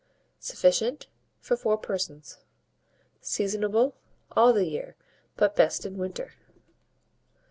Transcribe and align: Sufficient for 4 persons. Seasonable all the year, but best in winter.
Sufficient 0.39 1.05
for 1.41 1.55
4 1.55 1.77
persons. 1.77 2.39
Seasonable 3.21 3.93
all 4.31 4.51
the 4.51 4.65
year, 4.65 4.95
but 5.35 5.55
best 5.55 5.85
in 5.85 5.95
winter. 5.95 6.33